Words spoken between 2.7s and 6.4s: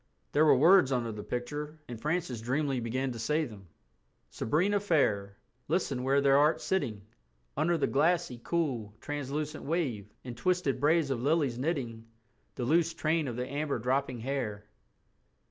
began to say them: "'_Sabrina fair, Listen where thou